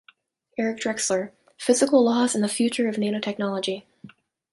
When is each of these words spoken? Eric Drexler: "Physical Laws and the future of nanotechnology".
Eric 0.57 0.79
Drexler: 0.79 1.29
"Physical 1.59 2.03
Laws 2.03 2.33
and 2.33 2.43
the 2.43 2.47
future 2.47 2.87
of 2.89 2.95
nanotechnology". 2.95 3.83